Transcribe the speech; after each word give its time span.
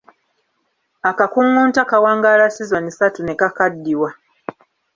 Akakungunta 1.09 1.81
kawangaala 1.91 2.45
sizoni 2.55 2.89
ssatu 2.93 3.19
ne 3.23 3.33
kakaddiwa. 3.39 4.09